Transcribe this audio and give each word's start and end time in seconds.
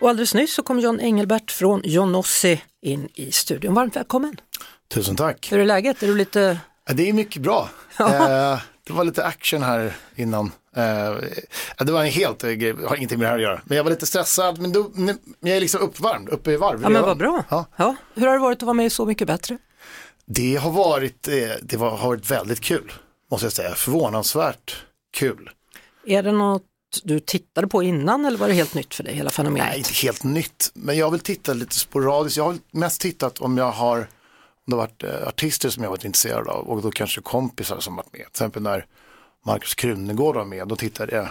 Och 0.00 0.08
alldeles 0.10 0.34
nyss 0.34 0.54
så 0.54 0.62
kom 0.62 0.80
John 0.80 1.00
Engelbert 1.00 1.50
från 1.50 1.80
Johnossi 1.84 2.62
in 2.82 3.08
i 3.14 3.32
studion. 3.32 3.74
Varmt 3.74 3.96
välkommen! 3.96 4.36
Tusen 4.88 5.16
tack. 5.16 5.52
Hur 5.52 5.58
är 5.60 5.64
läget? 5.64 6.02
Är 6.02 6.06
du 6.06 6.14
lite... 6.16 6.58
Ja, 6.88 6.94
Det 6.94 7.08
är 7.08 7.12
mycket 7.12 7.42
bra. 7.42 7.68
Eh, 8.00 8.58
det 8.84 8.92
var 8.92 9.04
lite 9.04 9.24
action 9.24 9.62
här 9.62 9.92
innan. 10.16 10.52
Eh, 10.76 11.14
det 11.78 11.92
var 11.92 12.00
en 12.04 12.10
helt 12.10 12.44
eh, 12.44 12.50
grej, 12.50 12.74
har 12.86 12.96
ingenting 12.96 13.18
med 13.18 13.26
det 13.26 13.30
här 13.30 13.36
att 13.36 13.42
göra. 13.42 13.60
Men 13.64 13.76
jag 13.76 13.84
var 13.84 13.90
lite 13.90 14.06
stressad, 14.06 14.58
men, 14.58 14.72
då, 14.72 14.90
men 14.94 15.18
jag 15.40 15.56
är 15.56 15.60
liksom 15.60 15.80
uppvärmd, 15.80 16.28
uppe 16.28 16.52
i 16.52 16.56
varv. 16.56 16.82
Ja 16.82 16.88
men 16.88 17.02
vad 17.02 17.16
bra! 17.18 17.44
Ja, 17.48 17.66
Ja. 17.76 17.96
Hur 18.14 18.26
har 18.26 18.32
det 18.32 18.38
varit 18.38 18.56
att 18.58 18.62
vara 18.62 18.74
med 18.74 18.86
i 18.86 18.90
Så 18.90 19.06
mycket 19.06 19.26
bättre? 19.26 19.58
det 20.26 20.56
har 20.56 20.70
varit, 20.70 21.22
det 21.62 21.76
har 21.76 21.96
varit 22.06 22.30
väldigt 22.30 22.60
kul, 22.60 22.92
måste 23.30 23.46
jag 23.46 23.52
säga. 23.52 23.74
Förvånansvärt 23.74 24.76
kul. 25.12 25.50
Är 26.06 26.22
det 26.22 26.32
något 26.32 26.62
du 27.04 27.20
tittade 27.20 27.66
på 27.68 27.82
innan 27.82 28.24
eller 28.24 28.38
var 28.38 28.48
det 28.48 28.54
helt 28.54 28.74
nytt 28.74 28.94
för 28.94 29.04
dig, 29.04 29.14
hela 29.14 29.30
fenomenet? 29.30 29.68
Nej, 29.68 29.78
inte 29.78 29.92
helt 29.92 30.24
nytt, 30.24 30.70
men 30.74 30.96
jag 30.96 31.10
vill 31.10 31.20
titta 31.20 31.54
lite 31.54 31.74
sporadiskt. 31.74 32.36
Jag 32.36 32.44
har 32.44 32.58
mest 32.70 33.00
tittat 33.00 33.38
om 33.38 33.58
jag 33.58 33.70
har, 33.70 33.98
om 33.98 34.06
det 34.66 34.76
har 34.76 34.82
varit 34.82 35.02
eh, 35.02 35.28
artister 35.28 35.68
som 35.68 35.82
jag 35.82 35.90
varit 35.90 36.04
intresserad 36.04 36.48
av 36.48 36.68
och 36.68 36.82
då 36.82 36.90
kanske 36.90 37.20
kompisar 37.20 37.80
som 37.80 37.96
varit 37.96 38.12
med. 38.12 38.20
Till 38.20 38.26
exempel 38.26 38.62
när 38.62 38.86
Markus 39.46 39.74
Krunegård 39.74 40.34
var 40.34 40.44
med, 40.44 40.68
då 40.68 40.76
tittade 40.76 41.16
jag 41.16 41.28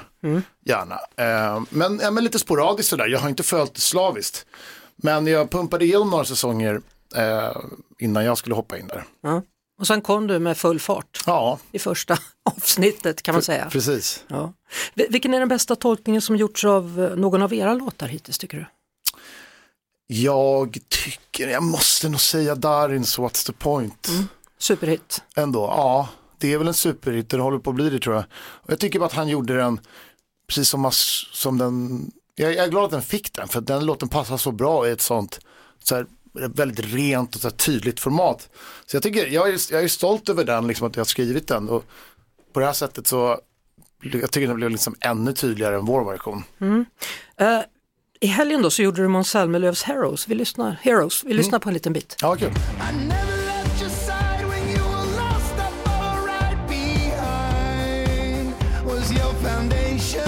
gärna. 0.65 0.95
Eh, 1.15 1.63
men, 1.69 1.99
ja, 2.03 2.11
men 2.11 2.23
lite 2.23 2.39
sporadiskt 2.39 2.89
sådär, 2.89 3.07
jag 3.07 3.19
har 3.19 3.29
inte 3.29 3.43
följt 3.43 3.73
det 3.73 3.81
slaviskt. 3.81 4.45
Men 4.95 5.27
jag 5.27 5.49
pumpade 5.49 5.85
igenom 5.85 6.09
några 6.09 6.25
säsonger 6.25 6.81
eh, 7.15 7.57
innan 7.99 8.25
jag 8.25 8.37
skulle 8.37 8.55
hoppa 8.55 8.77
in 8.77 8.87
där. 8.87 9.03
Ja. 9.21 9.41
Och 9.79 9.87
sen 9.87 10.01
kom 10.01 10.27
du 10.27 10.39
med 10.39 10.57
full 10.57 10.79
fart 10.79 11.23
Ja, 11.25 11.59
i 11.71 11.79
första 11.79 12.17
avsnittet 12.55 13.21
kan 13.21 13.35
man 13.35 13.41
säga. 13.41 13.69
precis. 13.71 14.23
Ja. 14.27 14.53
Vil- 14.95 15.07
Vilken 15.09 15.33
är 15.33 15.39
den 15.39 15.47
bästa 15.49 15.75
tolkningen 15.75 16.21
som 16.21 16.35
gjorts 16.35 16.65
av 16.65 17.03
eh, 17.11 17.15
någon 17.17 17.41
av 17.41 17.53
era 17.53 17.73
låtar 17.73 18.07
hittills 18.07 18.37
tycker 18.37 18.57
du? 18.57 18.65
Jag 20.07 20.77
tycker, 20.89 21.47
jag 21.47 21.63
måste 21.63 22.09
nog 22.09 22.19
säga 22.21 22.55
Darins 22.55 23.19
What's 23.19 23.45
the 23.45 23.53
point. 23.53 24.07
Superhit. 24.57 25.23
ändå, 25.35 25.59
ja, 25.61 26.09
det 26.37 26.53
är 26.53 26.57
väl 26.57 26.67
en 26.67 26.73
superhit, 26.73 27.29
det 27.29 27.37
håller 27.37 27.59
på 27.59 27.69
att 27.69 27.75
bli 27.75 27.89
det 27.89 27.99
tror 27.99 28.15
jag. 28.15 28.23
Och 28.35 28.71
jag 28.71 28.79
tycker 28.79 28.99
bara 28.99 29.05
att 29.05 29.13
han 29.13 29.27
gjorde 29.27 29.57
den 29.57 29.79
precis 30.47 30.69
som, 30.69 30.89
som 31.33 31.57
den, 31.57 32.05
jag, 32.35 32.53
jag 32.53 32.65
är 32.65 32.69
glad 32.69 32.83
att 32.85 32.91
den 32.91 33.01
fick 33.01 33.33
den, 33.33 33.47
för 33.47 33.61
den 33.61 33.85
låten 33.85 34.09
passar 34.09 34.37
så 34.37 34.51
bra 34.51 34.87
i 34.87 34.91
ett 34.91 35.01
sånt 35.01 35.39
så 35.83 35.95
här, 35.95 36.05
väldigt 36.35 36.93
rent 36.93 37.35
och 37.35 37.41
så 37.41 37.47
här, 37.47 37.55
tydligt 37.55 37.99
format. 37.99 38.49
Så 38.85 38.95
jag 38.95 39.03
tycker, 39.03 39.27
jag 39.27 39.49
är, 39.49 39.73
jag 39.73 39.83
är 39.83 39.87
stolt 39.87 40.29
över 40.29 40.43
den, 40.43 40.67
liksom, 40.67 40.87
att 40.87 40.95
jag 40.95 41.01
har 41.01 41.05
skrivit 41.05 41.47
den 41.47 41.69
och 41.69 41.85
på 42.53 42.59
det 42.59 42.65
här 42.65 42.73
sättet 42.73 43.07
så, 43.07 43.39
jag 44.01 44.31
tycker 44.31 44.47
den 44.47 44.55
blev 44.55 44.69
liksom 44.69 44.95
ännu 44.99 45.33
tydligare 45.33 45.75
än 45.75 45.85
vår 45.85 46.11
version. 46.11 46.43
Eh, 47.37 47.59
I 48.19 48.27
helgen 48.27 48.61
då 48.61 48.69
så 48.69 48.81
gjorde 48.81 49.01
du 49.01 49.07
Måns 49.07 49.29
Zelmerlöws 49.29 49.83
Heroes. 49.83 50.27
Vi 50.27 50.35
lyssnar, 50.35 50.79
Heroes. 50.81 51.23
Vi 51.23 51.33
lyssnar 51.33 51.59
på 51.59 51.69
en 51.69 51.73
liten 51.73 51.93
bit. 51.93 52.15
Ja, 52.21 52.35
kul. 52.35 52.51
I 59.81 60.24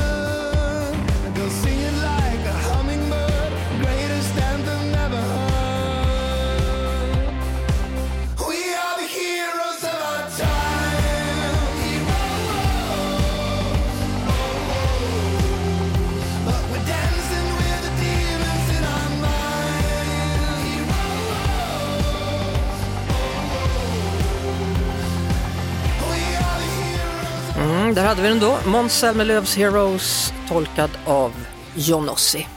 där 27.97 28.05
hade 28.05 28.21
vi 28.21 28.27
den 28.27 28.39
då. 28.39 28.59
Måns 28.65 28.93
Zelmerlöws 28.93 29.55
Heroes 29.55 30.33
tolkad 30.49 30.89
av 31.05 31.33
Johnossi. 31.75 32.47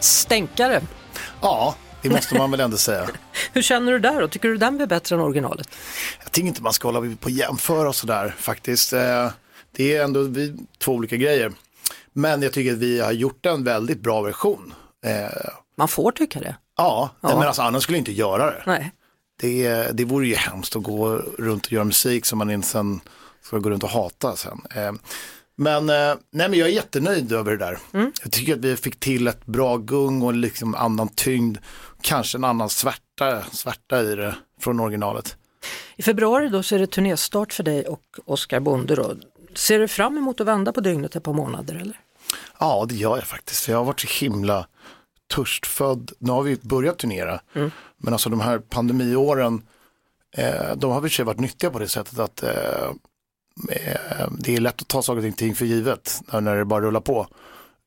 Stänkare. 0.00 0.80
Ja, 1.40 1.74
det 2.02 2.10
måste 2.10 2.34
man 2.38 2.50
väl 2.50 2.60
ändå 2.60 2.76
säga. 2.76 3.08
Hur 3.52 3.62
känner 3.62 3.92
du 3.92 3.98
där 3.98 4.20
då? 4.20 4.28
Tycker 4.28 4.48
du 4.48 4.56
den 4.56 4.76
blir 4.76 4.86
bättre 4.86 5.16
än 5.16 5.22
originalet? 5.22 5.68
Jag 6.22 6.32
tycker 6.32 6.48
inte 6.48 6.62
man 6.62 6.72
ska 6.72 6.88
hålla 6.88 7.00
på 7.00 7.24
och 7.24 7.30
jämföra 7.30 7.88
och 7.88 7.94
sådär 7.96 8.34
faktiskt. 8.38 8.92
Eh, 8.92 9.30
Det 9.76 9.96
är 9.96 10.04
ändå 10.04 10.22
vi, 10.22 10.56
två 10.78 10.92
olika 10.92 11.16
grejer. 11.16 11.52
Men 12.12 12.42
jag 12.42 12.52
tycker 12.52 12.72
att 12.72 12.78
vi 12.78 13.00
har 13.00 13.12
gjort 13.12 13.46
en 13.46 13.64
väldigt 13.64 14.00
bra 14.00 14.20
version. 14.22 14.74
Eh, 15.06 15.50
Man 15.76 15.88
får 15.88 16.12
tycka 16.12 16.40
det. 16.40 16.56
Ja, 16.76 17.10
Ja. 17.20 17.38
Men 17.38 17.48
alltså 17.48 17.62
annars 17.62 17.82
skulle 17.82 17.98
jag 17.98 18.00
inte 18.00 18.12
göra 18.12 18.46
det. 18.46 18.62
Nej. 18.66 18.92
det. 19.40 19.88
Det 19.92 20.04
vore 20.04 20.26
ju 20.26 20.34
hemskt 20.34 20.76
att 20.76 20.82
gå 20.82 21.16
runt 21.38 21.66
och 21.66 21.72
göra 21.72 21.84
musik 21.84 22.26
som 22.26 22.38
man 22.38 22.50
inte 22.50 22.68
sen 22.68 23.00
ska 23.42 23.58
gå 23.58 23.70
runt 23.70 23.82
och 23.84 23.90
hata 23.90 24.36
sen. 24.36 24.60
Eh, 24.74 24.92
Men, 25.56 25.90
eh, 25.90 26.14
nej, 26.30 26.48
men 26.48 26.54
jag 26.54 26.68
är 26.68 26.72
jättenöjd 26.72 27.32
över 27.32 27.50
det 27.50 27.56
där. 27.56 27.78
Jag 28.22 28.32
tycker 28.32 28.52
att 28.52 28.58
vi 28.64 28.76
fick 28.76 29.00
till 29.00 29.26
ett 29.28 29.46
bra 29.46 29.76
gung 29.76 30.22
och 30.22 30.34
liksom 30.34 30.74
annan 30.74 31.08
tyngd. 31.08 31.58
Kanske 32.00 32.38
en 32.38 32.44
annan 32.44 32.68
svärta, 32.70 33.42
svärta 33.52 34.02
i 34.02 34.14
det 34.14 34.34
från 34.60 34.80
originalet. 34.80 35.36
I 35.96 36.02
februari 36.02 36.48
då 36.48 36.62
så 36.62 36.74
är 36.74 36.78
det 36.78 36.86
turnéstart 36.86 37.52
för 37.52 37.62
dig 37.62 37.86
och 37.86 38.02
Oskar 38.24 38.60
Bonde 38.60 38.94
då. 38.94 39.14
Ser 39.54 39.78
du 39.78 39.88
fram 39.88 40.16
emot 40.18 40.40
att 40.40 40.46
vända 40.46 40.72
på 40.72 40.80
dygnet 40.80 41.16
ett 41.16 41.22
par 41.22 41.32
månader 41.32 41.74
eller? 41.74 42.00
Ja, 42.60 42.86
det 42.88 42.94
gör 42.94 43.16
jag 43.16 43.26
faktiskt. 43.26 43.68
Jag 43.68 43.76
har 43.76 43.84
varit 43.84 44.00
så 44.00 44.24
himla 44.24 44.66
törstfödd. 45.34 46.12
Nu 46.18 46.32
har 46.32 46.42
vi 46.42 46.56
börjat 46.62 46.98
turnera. 46.98 47.40
Men 47.96 48.12
alltså 48.12 48.30
de 48.30 48.40
här 48.40 48.58
pandemiåren, 48.58 49.62
eh, 50.36 50.76
de 50.76 50.90
har 50.90 51.00
för 51.00 51.08
sig 51.08 51.24
varit 51.24 51.40
nyttiga 51.40 51.70
på 51.70 51.78
det 51.78 51.88
sättet 51.88 52.18
att 52.18 52.42
eh, 52.42 52.90
det 54.38 54.56
är 54.56 54.60
lätt 54.60 54.82
att 54.82 54.88
ta 54.88 55.02
saker 55.02 55.28
och 55.28 55.36
ting 55.36 55.54
för 55.54 55.64
givet 55.64 56.20
när, 56.32 56.56
det 56.56 56.64
bara 56.64 56.80
rullar 56.80 57.00
på. 57.00 57.26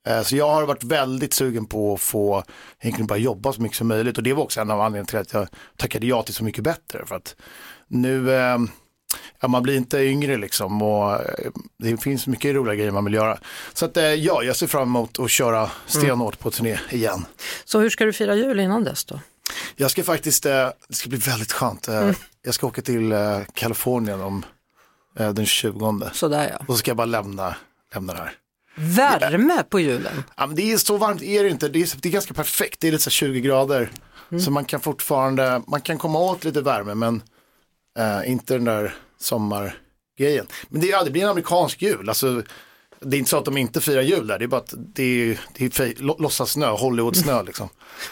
Eh, 0.08 0.22
så 0.22 0.36
jag 0.36 0.50
har 0.50 0.66
varit 0.66 0.84
väldigt 0.84 1.34
sugen 1.34 1.66
på 1.66 1.94
att 1.94 2.02
få 2.02 2.44
egentligen 2.82 3.08
bara 3.08 3.20
jobba 3.20 3.54
så 3.54 3.62
mycket 3.62 3.78
som 3.78 3.88
möjligt. 3.88 4.18
Och 4.18 4.24
det 4.24 4.34
var 4.34 4.44
också 4.44 4.62
en 4.62 4.72
av 4.72 4.82
anledningarna 4.82 5.06
till 5.06 5.20
att 5.20 5.34
jag 5.34 5.48
tackade 5.78 6.08
ja 6.08 6.24
till 6.24 6.34
Så 6.34 6.44
mycket 6.44 6.64
bättre. 6.64 7.06
För 7.06 7.16
att 7.16 7.36
nu, 7.88 8.34
eh, 8.34 8.58
ja, 9.40 9.48
man 9.48 9.64
blir 9.64 9.78
inte 9.78 9.98
yngre 9.98 10.38
liksom 10.38 10.82
och 10.82 11.14
eh, 11.14 11.52
det 11.80 11.98
finns 11.98 12.28
mycket 12.28 12.56
roliga 12.56 12.76
grejer 12.76 12.92
man 12.92 13.06
vill 13.06 13.14
göra. 13.14 13.38
Så 13.74 13.86
att 13.86 13.98
eh, 13.98 14.04
ja, 14.04 14.44
jag 14.44 14.56
ser 14.56 14.68
fram 14.68 14.88
emot 14.88 15.20
att 15.20 15.32
köra 15.32 15.70
stenhårt 15.86 16.40
på 16.40 16.52
turné 16.52 16.78
igen. 16.90 17.26
Så 17.66 17.80
hur 17.80 17.90
ska 17.90 18.06
du 18.06 18.14
fira 18.14 18.36
jul 18.36 18.60
innan 18.60 18.84
dess 18.84 19.06
då? 19.06 19.20
Jag 19.76 19.92
ska 19.92 20.04
faktiskt, 20.04 20.46
eh, 20.46 20.70
det 20.88 20.96
ska 20.96 21.10
bli 21.10 21.18
väldigt 21.18 21.52
skönt. 21.52 21.88
Eh, 21.88 22.12
Jag 22.44 22.54
ska 22.54 22.68
åka 22.68 22.82
till 22.82 23.12
eh, 23.12 23.40
Kalifornien 23.54 24.22
om 24.22 24.38
eh, 24.38 24.46
den 25.14 25.46
20. 25.46 26.10
Sådär 26.14 26.50
ja. 26.50 26.66
Och 26.68 26.74
så 26.74 26.78
ska 26.78 26.90
jag 26.92 26.98
bara 26.98 27.06
lämna, 27.06 27.56
lämna 27.94 28.14
det 28.14 28.20
här. 28.20 28.34
Värme 28.76 29.64
på 29.70 29.80
julen. 29.80 30.24
Ja, 30.38 30.48
men 30.48 30.56
det 30.56 30.72
är 30.74 30.78
så 30.78 30.98
varmt 30.98 31.22
är 31.22 31.44
det 31.44 31.50
inte, 31.50 31.68
det 31.70 31.82
är, 31.82 31.90
det 32.02 32.10
är 32.10 32.14
ganska 32.14 32.34
perfekt, 32.34 32.80
det 32.80 32.88
är 32.88 32.92
lite 32.92 33.04
så 33.04 33.08
här 33.10 33.12
20 33.12 33.42
grader. 33.42 33.90
Så 34.46 34.52
man 34.52 34.66
kan 34.66 34.80
fortfarande, 34.82 35.62
man 35.68 35.82
kan 35.82 35.98
komma 35.98 36.20
åt 36.20 36.44
lite 36.44 36.62
värme 36.62 36.96
men 36.96 37.24
eh, 38.00 38.32
inte 38.32 38.54
den 38.54 38.64
där 38.66 38.96
sommargrejen. 39.20 40.46
Men 40.70 40.82
det, 40.82 40.88
ja, 40.88 41.04
det 41.04 41.12
blir 41.12 41.24
en 41.24 41.30
amerikansk 41.30 41.82
jul, 41.82 42.10
alltså 42.10 42.44
det 43.00 43.18
är 43.18 43.20
inte 43.20 43.30
så 43.30 43.38
att 43.38 43.46
de 43.46 43.58
inte 43.58 43.82
firar 43.82 44.02
jul 44.02 44.28
där, 44.28 44.40
det 44.40 44.46
är 44.46 44.48
bara 44.48 44.62
att 44.62 44.74
det 44.78 45.04
är, 45.04 45.40
det 45.58 45.66
är 45.66 45.70
fej- 45.70 45.96
lo- 46.02 46.18
låtsassnö, 46.20 46.68
Hollywood-snö 46.70 47.44
liksom. 47.48 47.70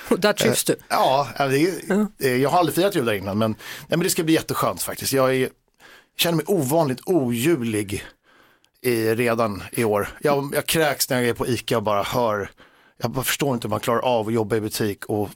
Och 0.09 0.19
där 0.19 0.33
trivs 0.33 0.63
du. 0.63 0.75
Ja, 0.89 1.27
det 1.37 1.43
är, 1.43 2.07
eh, 2.19 2.35
jag 2.35 2.49
har 2.49 2.59
aldrig 2.59 2.75
firat 2.75 2.95
jul 2.95 3.05
där 3.05 3.13
innan 3.13 3.37
men, 3.37 3.51
nej, 3.51 3.57
men 3.89 3.99
det 3.99 4.09
ska 4.09 4.23
bli 4.23 4.33
jätteskönt 4.33 4.81
faktiskt. 4.81 5.13
Jag 5.13 5.35
är, 5.35 5.49
känner 6.19 6.35
mig 6.35 6.45
ovanligt 6.47 7.01
ojulig 7.05 8.03
i, 8.81 9.15
redan 9.15 9.63
i 9.71 9.83
år. 9.83 10.07
Jag, 10.21 10.51
jag 10.55 10.65
kräks 10.65 11.09
när 11.09 11.17
jag 11.19 11.29
är 11.29 11.33
på 11.33 11.47
ICA 11.47 11.77
och 11.77 11.83
bara 11.83 12.03
hör, 12.03 12.49
jag 12.97 13.11
bara 13.11 13.23
förstår 13.23 13.53
inte 13.53 13.67
hur 13.67 13.69
man 13.69 13.79
klarar 13.79 13.99
av 13.99 14.27
att 14.27 14.33
jobba 14.33 14.55
i 14.55 14.61
butik 14.61 15.05
och 15.05 15.29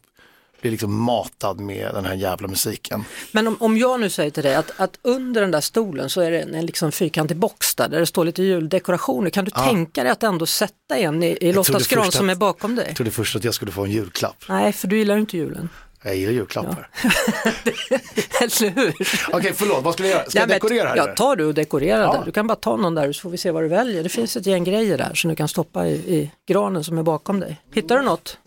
bli 0.62 0.71
liksom 0.71 1.01
matad 1.01 1.59
med 1.59 1.94
den 1.94 2.06
här 2.06 2.13
jävla 2.13 2.47
musiken. 2.47 3.03
Men 3.31 3.47
om, 3.47 3.57
om 3.59 3.77
jag 3.77 4.00
nu 4.00 4.09
säger 4.09 4.31
till 4.31 4.44
dig 4.44 4.56
att, 4.56 4.71
att 4.77 5.00
under 5.01 5.41
den 5.41 5.51
där 5.51 5.62
stolen 5.62 6.09
så 6.09 6.21
är 6.21 6.31
det 6.31 6.39
en, 6.39 6.56
en 6.56 6.65
liksom 6.65 6.91
fyrkantig 6.91 7.38
box 7.38 7.75
där, 7.75 7.89
där 7.89 8.00
det 8.00 8.06
står 8.06 8.25
lite 8.25 8.44
juldekorationer. 8.44 9.30
Kan 9.30 9.45
du 9.45 9.51
tänka 9.51 10.03
dig 10.03 10.12
att 10.12 10.24
ändå 10.24 10.45
sätta 10.45 10.97
en 10.97 11.24
i, 11.24 11.38
i 11.41 11.53
Lottas 11.53 11.88
gran 11.88 12.12
som 12.12 12.30
är 12.30 12.35
bakom 12.35 12.75
dig? 12.75 12.85
Jag 12.88 12.95
trodde 12.95 13.12
först 13.12 13.35
att 13.35 13.44
jag 13.44 13.53
skulle 13.53 13.71
få 13.71 13.83
en 13.85 13.91
julklapp. 13.91 14.45
Nej, 14.50 14.74
för 14.74 14.88
du 14.88 14.97
gillar 14.97 15.15
ju 15.15 15.21
inte 15.21 15.38
julen. 15.38 15.69
Jag 16.03 16.15
gillar 16.15 16.33
julklappar. 16.33 16.89
Eller 18.41 18.69
hur? 18.69 18.94
Okej, 19.35 19.53
förlåt, 19.56 19.83
vad 19.83 19.94
skulle 19.94 20.07
jag 20.09 20.15
göra? 20.18 20.30
Ska 20.30 20.38
Ja, 20.39 20.41
jag 20.41 20.50
dekorera 20.50 20.88
här? 20.89 20.97
Ja, 20.97 21.07
ta 21.15 21.35
du 21.35 21.45
och 21.45 21.53
dekorera 21.53 22.00
Ja. 22.01 22.13
där. 22.13 22.25
Du 22.25 22.31
kan 22.31 22.47
bara 22.47 22.56
ta 22.56 22.75
någon 22.77 22.95
där 22.95 23.12
så 23.13 23.21
får 23.21 23.30
vi 23.30 23.38
se 23.38 23.51
vad 23.51 23.63
du 23.63 23.68
väljer. 23.68 24.03
Det 24.03 24.09
finns 24.09 24.38
ett 24.38 24.45
gäng 24.45 24.63
grejer 24.63 24.97
där 24.97 25.13
som 25.13 25.30
du 25.30 25.35
kan 25.35 25.47
stoppa 25.47 25.88
i, 25.88 25.94
i 25.94 26.31
granen 26.47 26.83
som 26.83 26.97
är 26.97 27.03
bakom 27.03 27.39
dig. 27.39 27.62
Hittar 27.74 27.97
du 27.97 28.01
något? 28.03 28.38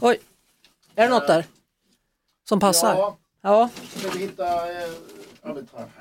Oj, 0.00 0.16
är 0.96 1.02
det 1.02 1.08
något 1.08 1.26
där? 1.26 1.44
Som 2.48 2.60
passar? 2.60 2.94
Ja, 2.94 3.16
Ja. 3.42 3.68
ska 3.98 4.08
vi 4.10 4.18
hitta... 4.18 4.44
Eh, 4.72 4.88
ja, 5.42 5.56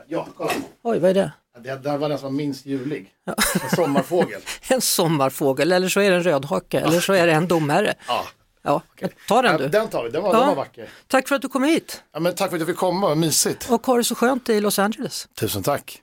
ja, 0.07 0.27
kolla. 0.37 0.51
Oj, 0.83 0.99
vad 0.99 1.09
är 1.09 1.13
det? 1.13 1.31
Det 1.63 1.75
där 1.75 1.97
var 1.97 2.09
den 2.09 2.17
som 2.17 2.25
var 2.25 2.31
minst 2.31 2.65
julig. 2.65 3.13
En 3.25 3.75
sommarfågel. 3.75 4.41
En 4.69 4.81
sommarfågel 4.81 5.71
eller 5.71 5.89
så 5.89 5.99
är 5.99 6.09
det 6.11 6.15
en 6.17 6.23
rödhake 6.23 6.79
eller 6.79 6.99
så 6.99 7.13
är 7.13 7.27
det 7.27 7.33
en 7.33 7.47
domare. 7.47 7.93
Ja. 8.07 8.25
Ja, 8.63 8.81
ta 9.27 9.41
den 9.41 9.57
du. 9.57 9.67
Den 9.67 9.87
tar 9.89 10.03
vi, 10.03 10.09
den 10.09 10.23
var, 10.23 10.33
Ja. 10.33 10.39
den 10.39 10.47
var 10.47 10.55
vacker. 10.55 10.89
Tack 11.07 11.27
för 11.27 11.35
att 11.35 11.41
du 11.41 11.47
kom 11.49 11.63
hit 11.63 12.03
Ja, 12.13 12.19
men 12.19 12.35
tack 12.35 12.49
för 12.49 12.55
att 12.57 12.61
jag 12.61 12.67
fick 12.67 12.77
komma, 12.77 13.15
mysigt. 13.15 13.69
och 13.69 13.85
ha 13.87 13.97
det 13.97 14.03
så 14.03 14.15
skönt 14.15 14.49
i 14.49 14.61
Los 14.61 14.79
Angeles. 14.79 15.27
Tusen 15.39 15.63
tack. 15.63 15.99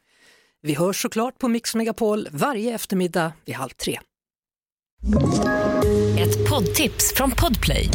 Vi 0.62 0.74
hörs 0.74 1.02
såklart 1.02 1.38
på 1.38 1.48
Mix 1.48 1.74
Megapol 1.74 2.28
varje 2.32 2.74
eftermiddag 2.74 3.32
vid 3.44 3.54
halv 3.54 3.70
tre. 3.70 4.00
Ett 6.18 6.48
poddtips 6.50 7.14
från 7.14 7.30
Podplay. 7.30 7.88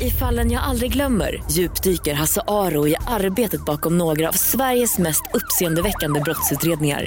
I 0.00 0.10
fallen 0.10 0.50
jag 0.50 0.62
aldrig 0.62 0.92
glömmer 0.92 1.42
djupdyker 1.50 2.14
Hasse 2.14 2.42
Aro 2.48 2.88
i 2.88 2.96
arbetet 3.06 3.64
bakom 3.64 3.98
några 3.98 4.28
av 4.28 4.32
Sveriges 4.32 4.98
mest 4.98 5.22
uppseendeväckande 5.34 6.20
brottsutredningar. 6.20 7.06